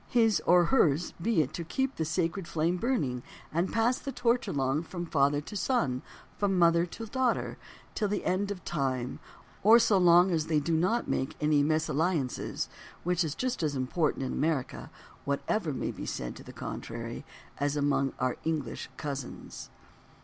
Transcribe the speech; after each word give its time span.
His 0.09 0.41
(or 0.47 0.65
hers) 0.65 1.13
be 1.21 1.43
it 1.43 1.53
to 1.53 1.63
keep 1.63 1.97
the 1.97 2.05
sacred 2.05 2.47
flame 2.47 2.77
burning 2.77 3.21
and 3.53 3.67
to 3.67 3.73
pass 3.75 3.99
the 3.99 4.11
torch 4.11 4.47
along 4.47 4.81
from 4.81 5.05
father 5.05 5.41
to 5.41 5.55
son, 5.55 6.01
from 6.39 6.57
mother 6.57 6.87
to 6.87 7.05
daughter 7.05 7.59
till 7.93 8.07
the 8.07 8.25
end 8.25 8.49
of 8.49 8.65
time, 8.65 9.19
or 9.61 9.77
so 9.77 9.99
long 9.99 10.31
as 10.31 10.47
they 10.47 10.59
do 10.59 10.75
not 10.75 11.07
make 11.07 11.35
any 11.39 11.61
mesalliances, 11.61 12.67
which 13.03 13.23
is 13.23 13.35
just 13.35 13.61
as 13.61 13.75
important 13.75 14.23
in 14.25 14.33
America, 14.33 14.89
whatever 15.23 15.71
may 15.71 15.91
be 15.91 16.07
said 16.07 16.35
to 16.35 16.43
the 16.43 16.51
contrary, 16.51 17.23
as 17.59 17.75
among 17.75 18.13
our 18.17 18.37
"English 18.43 18.89
cousins." 18.97 19.69